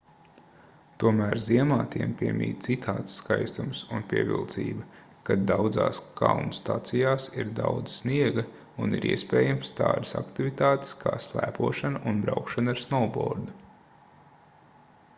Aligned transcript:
tomēr 1.01 1.39
ziemā 1.47 1.75
tiem 1.95 2.13
piemīt 2.21 2.63
citāds 2.67 3.17
skaistums 3.19 3.81
un 3.97 4.05
pievilcība 4.13 4.85
kad 5.29 5.43
daudzās 5.51 5.99
kalnu 6.21 6.57
stacijās 6.59 7.27
ir 7.43 7.51
daudz 7.61 7.95
sniega 7.99 8.47
un 8.87 8.97
ir 9.01 9.07
iespējamas 9.11 9.71
tādas 9.81 10.15
aktivitātes 10.23 10.97
kā 11.05 11.13
slēpošana 11.27 12.03
un 12.13 12.25
braukšana 12.27 12.77
ar 12.77 12.83
snovbordu 12.87 13.55